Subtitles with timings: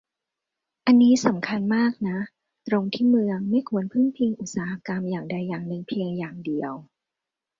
[0.85, 2.17] อันนี้สำคัญมากนะ
[2.67, 6.73] ตรงที่เมืองไม่ควรพึ่งพิงอุตสาหกรรมอย่างใดอย่างหนึ่งเพียงอย่างเดียว